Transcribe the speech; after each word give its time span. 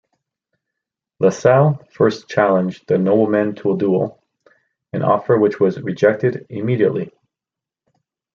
Lassalle 1.19 1.79
first 1.91 2.27
challenged 2.27 2.87
the 2.87 2.97
nobleman 2.97 3.53
to 3.53 3.73
a 3.73 3.77
duel, 3.77 4.19
an 4.93 5.03
offer 5.03 5.37
which 5.37 5.59
was 5.59 5.79
rejected 5.79 6.47
immediately. 6.49 7.11